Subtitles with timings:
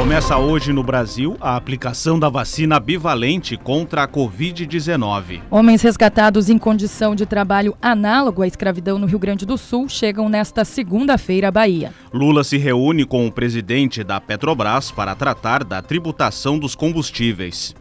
[0.00, 5.42] Começa hoje no Brasil a aplicação da vacina bivalente contra a Covid-19.
[5.50, 10.26] Homens resgatados em condição de trabalho análogo à escravidão no Rio Grande do Sul chegam
[10.30, 11.92] nesta segunda-feira à Bahia.
[12.14, 17.74] Lula se reúne com o presidente da Petrobras para tratar da tributação dos combustíveis.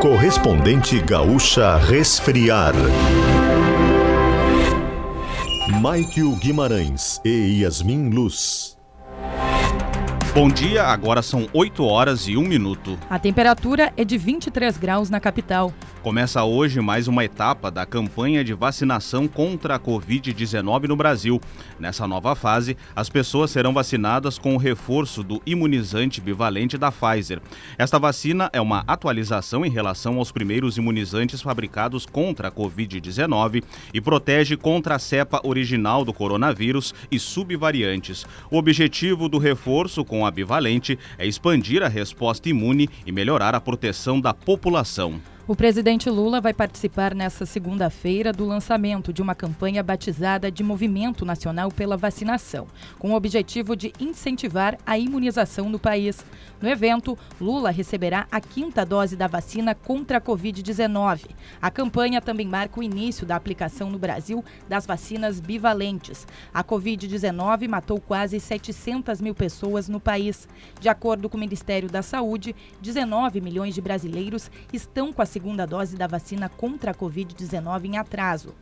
[0.00, 2.74] Correspondente Gaúcha Resfriar.
[5.80, 8.81] Maikio Guimarães e Yasmin Luz.
[10.34, 12.98] Bom dia, agora são 8 horas e 1 minuto.
[13.10, 15.70] A temperatura é de 23 graus na capital.
[16.02, 21.40] Começa hoje mais uma etapa da campanha de vacinação contra a Covid-19 no Brasil.
[21.78, 27.40] Nessa nova fase, as pessoas serão vacinadas com o reforço do imunizante bivalente da Pfizer.
[27.78, 33.62] Esta vacina é uma atualização em relação aos primeiros imunizantes fabricados contra a Covid-19
[33.94, 38.26] e protege contra a cepa original do coronavírus e subvariantes.
[38.50, 43.60] O objetivo do reforço com a bivalente é expandir a resposta imune e melhorar a
[43.60, 45.20] proteção da população.
[45.44, 51.24] O presidente Lula vai participar nesta segunda-feira do lançamento de uma campanha batizada de Movimento
[51.24, 56.24] Nacional pela Vacinação, com o objetivo de incentivar a imunização no país.
[56.60, 61.30] No evento, Lula receberá a quinta dose da vacina contra a Covid-19.
[61.60, 66.24] A campanha também marca o início da aplicação no Brasil das vacinas bivalentes.
[66.54, 70.46] A Covid-19 matou quase 700 mil pessoas no país.
[70.80, 75.66] De acordo com o Ministério da Saúde, 19 milhões de brasileiros estão com a segunda
[75.66, 78.54] dose da vacina contra a Covid-19 em atraso.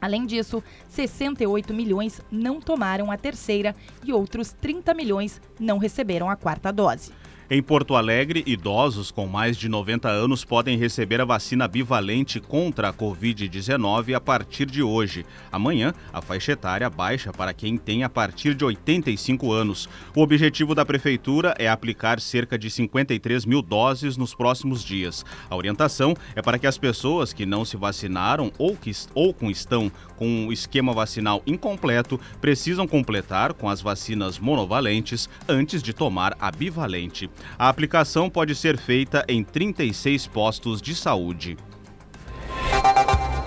[0.00, 6.34] Além disso, 68 milhões não tomaram a terceira e outros 30 milhões não receberam a
[6.34, 7.12] quarta dose.
[7.52, 12.90] Em Porto Alegre, idosos com mais de 90 anos podem receber a vacina bivalente contra
[12.90, 15.26] a Covid-19 a partir de hoje.
[15.50, 19.88] Amanhã, a faixa etária baixa para quem tem a partir de 85 anos.
[20.14, 25.24] O objetivo da Prefeitura é aplicar cerca de 53 mil doses nos próximos dias.
[25.50, 29.50] A orientação é para que as pessoas que não se vacinaram ou que ou com
[29.50, 36.36] estão com um esquema vacinal incompleto precisam completar com as vacinas monovalentes antes de tomar
[36.38, 37.28] a bivalente.
[37.58, 41.56] A aplicação pode ser feita em 36 postos de saúde.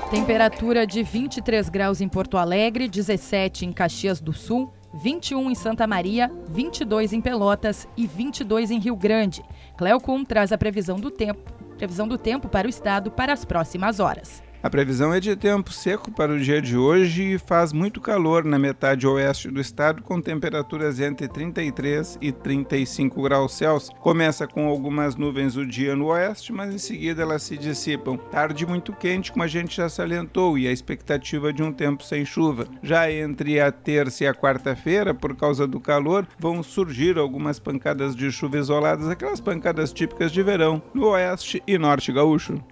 [0.10, 5.88] Temperatura de 23 graus em Porto Alegre, 17 em Caxias do Sul, 21 em Santa
[5.88, 9.44] Maria, 22 em Pelotas e 22 em Rio Grande.
[9.76, 14.00] Cleocum traz a previsão do tempo, previsão do tempo para o estado para as próximas
[14.00, 14.44] horas.
[14.64, 18.46] A previsão é de tempo seco para o dia de hoje e faz muito calor
[18.46, 23.94] na metade oeste do estado, com temperaturas entre 33 e 35 graus Celsius.
[24.00, 28.16] Começa com algumas nuvens o dia no oeste, mas em seguida elas se dissipam.
[28.16, 32.24] Tarde muito quente, como a gente já salientou, e a expectativa de um tempo sem
[32.24, 32.66] chuva.
[32.82, 38.16] Já entre a terça e a quarta-feira, por causa do calor, vão surgir algumas pancadas
[38.16, 42.64] de chuva isoladas, aquelas pancadas típicas de verão, no oeste e norte gaúcho.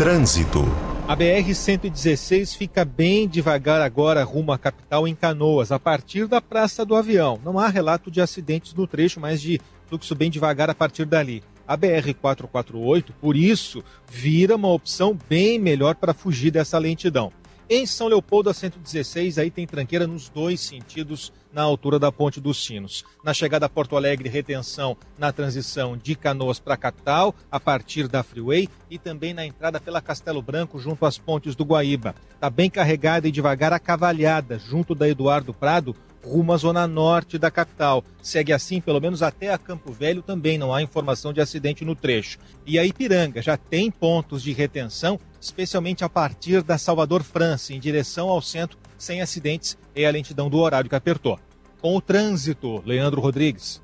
[0.00, 0.64] Trânsito.
[1.06, 6.86] A BR-116 fica bem devagar agora rumo à capital em Canoas, a partir da Praça
[6.86, 7.38] do Avião.
[7.44, 11.42] Não há relato de acidentes no trecho, mas de fluxo bem devagar a partir dali.
[11.68, 17.30] A BR-448, por isso, vira uma opção bem melhor para fugir dessa lentidão.
[17.72, 22.40] Em São Leopoldo, a 116, aí tem tranqueira nos dois sentidos, na altura da Ponte
[22.40, 23.04] dos Sinos.
[23.22, 28.08] Na chegada a Porto Alegre, retenção na transição de Canoas para a capital, a partir
[28.08, 32.12] da Freeway, e também na entrada pela Castelo Branco, junto às pontes do Guaíba.
[32.34, 35.94] Está bem carregada e devagar a cavalhada, junto da Eduardo Prado,
[36.24, 38.04] rumo à zona norte da capital.
[38.20, 41.94] Segue assim, pelo menos até a Campo Velho também não há informação de acidente no
[41.94, 42.38] trecho.
[42.66, 47.80] E a Ipiranga já tem pontos de retenção, especialmente a partir da Salvador França, em
[47.80, 51.38] direção ao centro, sem acidentes e a lentidão do horário que apertou.
[51.80, 53.80] Com o trânsito, Leandro Rodrigues.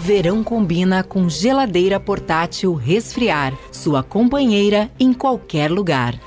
[0.00, 6.18] Verão combina com geladeira portátil resfriar, sua companheira em qualquer lugar.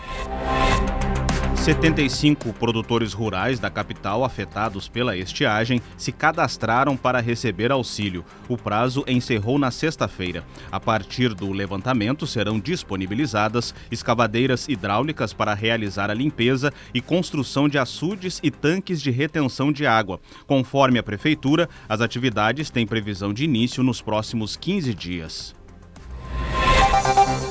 [1.61, 8.25] 75 produtores rurais da capital afetados pela estiagem se cadastraram para receber auxílio.
[8.49, 10.43] O prazo encerrou na sexta-feira.
[10.71, 17.77] A partir do levantamento serão disponibilizadas escavadeiras hidráulicas para realizar a limpeza e construção de
[17.77, 20.19] açudes e tanques de retenção de água.
[20.47, 25.60] Conforme a prefeitura, as atividades têm previsão de início nos próximos 15 dias.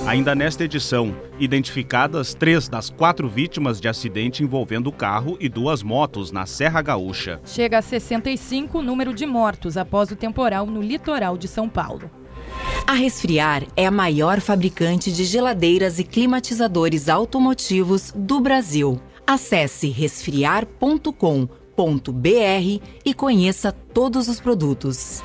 [0.07, 6.33] Ainda nesta edição, identificadas três das quatro vítimas de acidente envolvendo carro e duas motos
[6.33, 7.39] na Serra Gaúcha.
[7.45, 12.11] Chega a 65 o número de mortos após o temporal no litoral de São Paulo.
[12.87, 19.01] A Resfriar é a maior fabricante de geladeiras e climatizadores automotivos do Brasil.
[19.27, 21.51] Acesse resfriar.com.br
[23.05, 25.23] e conheça todos os produtos.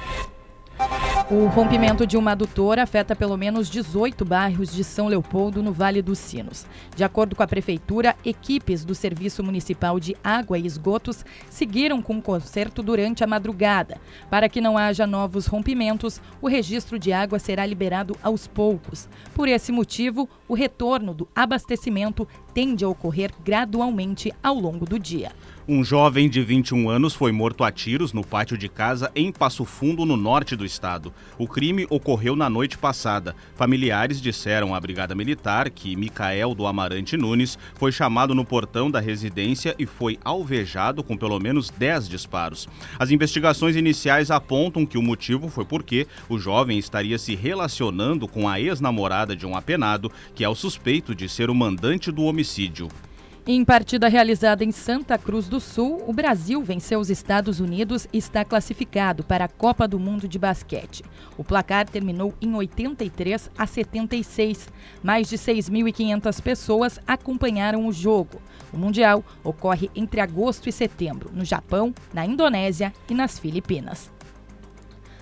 [1.28, 6.00] O rompimento de uma adutora afeta pelo menos 18 bairros de São Leopoldo, no Vale
[6.00, 6.68] dos Sinos.
[6.96, 12.20] De acordo com a Prefeitura, equipes do Serviço Municipal de Água e Esgotos seguiram com
[12.20, 14.00] o conserto durante a madrugada.
[14.30, 19.10] Para que não haja novos rompimentos, o registro de água será liberado aos poucos.
[19.34, 25.34] Por esse motivo, o retorno do abastecimento tende a ocorrer gradualmente ao longo do dia.
[25.68, 29.66] Um jovem de 21 anos foi morto a tiros no pátio de casa em Passo
[29.66, 31.12] Fundo, no norte do estado.
[31.40, 33.36] O crime ocorreu na noite passada.
[33.56, 39.00] Familiares disseram à Brigada Militar que Micael do Amarante Nunes foi chamado no portão da
[39.00, 42.70] residência e foi alvejado com pelo menos 10 disparos.
[43.00, 48.48] As investigações iniciais apontam que o motivo foi porque o jovem estaria se relacionando com
[48.48, 52.45] a ex-namorada de um apenado, que é o suspeito de ser o mandante do homicídio.
[53.48, 58.18] Em partida realizada em Santa Cruz do Sul, o Brasil venceu os Estados Unidos e
[58.18, 61.04] está classificado para a Copa do Mundo de Basquete.
[61.38, 64.68] O placar terminou em 83 a 76.
[65.04, 68.42] Mais de 6.500 pessoas acompanharam o jogo.
[68.74, 74.12] O Mundial ocorre entre agosto e setembro, no Japão, na Indonésia e nas Filipinas.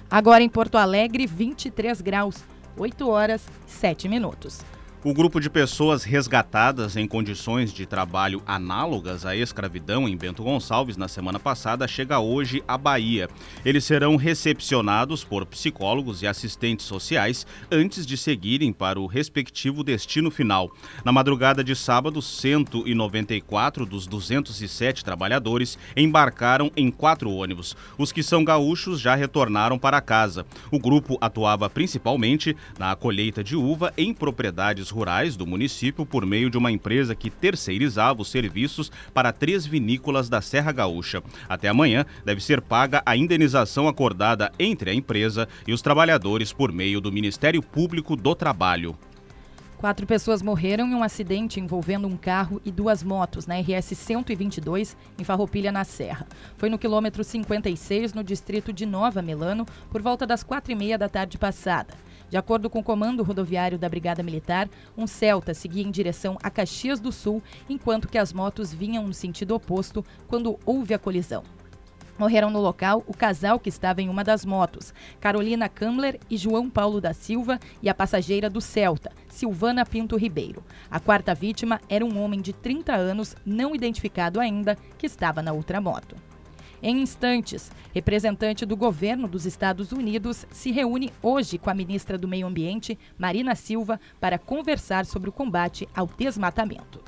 [0.09, 2.41] Agora em Porto Alegre, 23 graus,
[2.77, 4.61] 8 horas 7 minutos.
[5.05, 10.95] O grupo de pessoas resgatadas em condições de trabalho análogas à escravidão em Bento Gonçalves
[10.95, 13.27] na semana passada chega hoje à Bahia.
[13.65, 20.31] Eles serão recepcionados por psicólogos e assistentes sociais antes de seguirem para o respectivo destino
[20.31, 20.71] final.
[21.03, 27.75] Na madrugada de sábado, 194 dos 207 trabalhadores embarcaram em quatro ônibus.
[27.97, 30.45] Os que são gaúchos já retornaram para casa.
[30.71, 36.49] O grupo atuava principalmente na colheita de uva em propriedades rurais do município por meio
[36.49, 41.21] de uma empresa que terceirizava os serviços para três vinícolas da Serra Gaúcha.
[41.49, 46.71] Até amanhã deve ser paga a indenização acordada entre a empresa e os trabalhadores por
[46.71, 48.95] meio do Ministério Público do Trabalho.
[49.83, 54.95] Quatro pessoas morreram em um acidente envolvendo um carro e duas motos na RS 122,
[55.19, 56.25] em Farroupilha, na Serra.
[56.56, 60.97] Foi no quilômetro 56, no distrito de Nova Milano, por volta das quatro e meia
[60.97, 61.95] da tarde passada.
[62.30, 66.50] De acordo com o comando rodoviário da Brigada Militar, um Celta seguia em direção a
[66.50, 71.44] Caxias do Sul, enquanto que as motos vinham no sentido oposto quando houve a colisão.
[72.18, 76.69] Morreram no local o casal que estava em uma das motos, Carolina Kamler e João
[76.69, 80.63] Paulo da Silva, e a passageira do Celta, Silvana Pinto Ribeiro.
[80.92, 85.54] A quarta vítima era um homem de 30 anos, não identificado ainda, que estava na
[85.54, 86.15] outra moto.
[86.83, 92.27] Em instantes, representante do governo dos Estados Unidos se reúne hoje com a ministra do
[92.27, 97.01] Meio Ambiente, Marina Silva, para conversar sobre o combate ao desmatamento.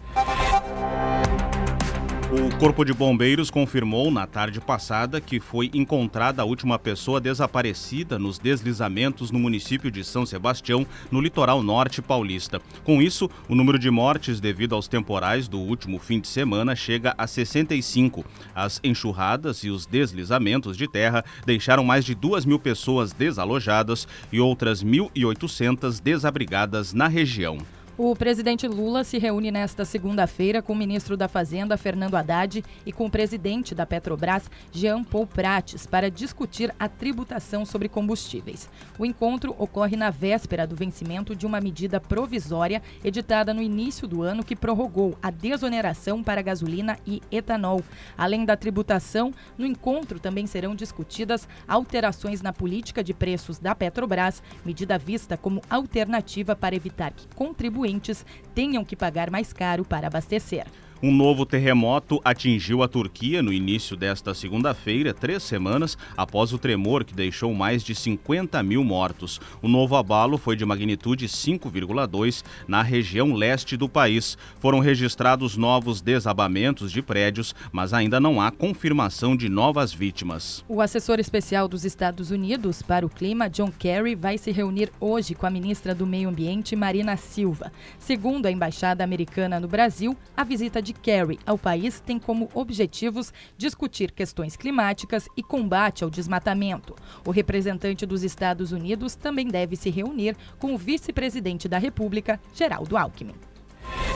[2.32, 8.18] O Corpo de Bombeiros confirmou na tarde passada que foi encontrada a última pessoa desaparecida
[8.18, 12.60] nos deslizamentos no município de São Sebastião, no litoral norte paulista.
[12.84, 17.14] Com isso, o número de mortes devido aos temporais do último fim de semana chega
[17.16, 18.26] a 65.
[18.56, 24.40] As enxurradas e os deslizamentos de terra deixaram mais de 2 mil pessoas desalojadas e
[24.40, 27.60] outras 1.800 desabrigadas na região.
[27.98, 32.92] O presidente Lula se reúne nesta segunda-feira com o ministro da Fazenda, Fernando Haddad, e
[32.92, 38.70] com o presidente da Petrobras, Jean Paul Prates, para discutir a tributação sobre combustíveis.
[39.00, 44.24] O encontro ocorre na véspera do vencimento de uma medida provisória editada no início do
[44.24, 47.82] ano que prorrogou a desoneração para gasolina e etanol.
[48.18, 54.44] Além da tributação, no encontro também serão discutidas alterações na política de preços da Petrobras,
[54.66, 60.08] medida vista como alternativa para evitar que contribuintes contribuintes tenham que pagar mais caro para
[60.08, 60.66] abastecer.
[61.06, 67.04] Um novo terremoto atingiu a Turquia no início desta segunda-feira, três semanas após o tremor
[67.04, 69.40] que deixou mais de 50 mil mortos.
[69.62, 74.36] O novo abalo foi de magnitude 5,2 na região leste do país.
[74.60, 80.66] Foram registrados novos desabamentos de prédios, mas ainda não há confirmação de novas vítimas.
[80.68, 85.36] O assessor especial dos Estados Unidos para o clima, John Kerry, vai se reunir hoje
[85.36, 87.72] com a ministra do Meio Ambiente, Marina Silva.
[88.00, 93.34] Segundo a embaixada americana no Brasil, a visita de Kerry ao país tem como objetivos
[93.58, 96.96] discutir questões climáticas e combate ao desmatamento.
[97.26, 102.98] O representante dos Estados Unidos também deve se reunir com o vice-presidente da República, Geraldo
[102.98, 103.36] Alckmin.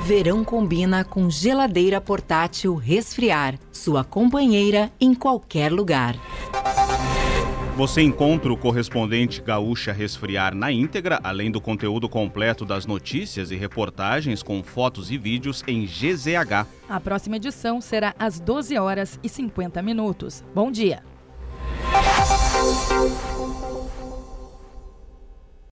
[0.04, 6.16] Verão combina com geladeira portátil resfriar, sua companheira em qualquer lugar.
[7.80, 13.56] Você encontra o correspondente Gaúcha Resfriar na íntegra, além do conteúdo completo das notícias e
[13.56, 16.68] reportagens com fotos e vídeos em GZH.
[16.90, 20.44] A próxima edição será às 12 horas e 50 minutos.
[20.54, 21.02] Bom dia.